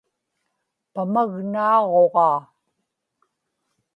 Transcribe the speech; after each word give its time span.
pamagnaaġuġaa 0.93 2.37